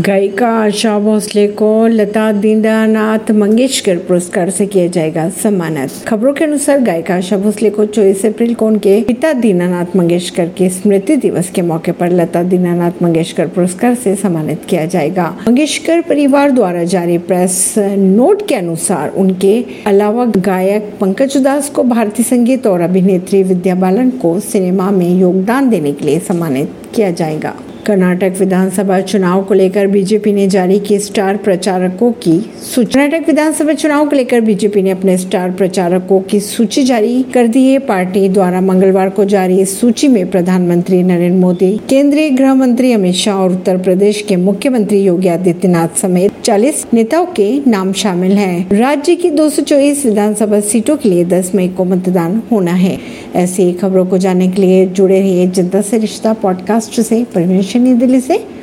[0.00, 6.80] गायिका आशा भोसले को लता दीनानाथ मंगेशकर पुरस्कार से किया जाएगा सम्मानित। खबरों के अनुसार
[6.80, 11.62] गायिका आशा भोसले को 24 अप्रैल को उनके पिता दीनानाथ मंगेशकर के स्मृति दिवस के
[11.62, 17.74] मौके पर लता दीनानाथ मंगेशकर पुरस्कार से सम्मानित किया जाएगा। मंगेशकर परिवार द्वारा जारी प्रेस
[17.78, 24.10] नोट के अनुसार उनके अलावा गायक पंकज उदास को भारतीय संगीत और अभिनेत्री विद्या बालन
[24.10, 27.54] को सिनेमा में योगदान देने के लिए सम्मानित किया जाएगा।
[27.86, 32.38] कर्नाटक विधानसभा चुनाव को लेकर बीजेपी ने जारी की स्टार प्रचारकों की
[32.74, 37.46] सूची। कर्नाटक विधानसभा चुनाव को लेकर बीजेपी ने अपने स्टार प्रचारकों की सूची जारी कर
[37.46, 42.54] दी है। पार्टी द्वारा मंगलवार को जारी इस सूची में प्रधानमंत्री नरेंद्र मोदी, केंद्रीय गृह
[42.54, 47.92] मंत्री अमित शाह और उत्तर प्रदेश के मुख्यमंत्री योगी आदित्यनाथ समेत चालीस नेताओं के नाम
[47.92, 52.98] शामिल है। राज्य की दो विधानसभा सीटों के लिए दस मई को मतदान होना है।
[53.34, 58.20] ऐसी खबरों को जानने के लिए जुड़े रहिए जनता से रिश्ता पॉडकास्ट से परमेश दिल्ली
[58.20, 58.52] से।